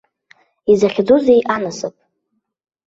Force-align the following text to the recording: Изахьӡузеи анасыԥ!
Изахьӡузеи 0.71 1.41
анасыԥ! 1.53 1.95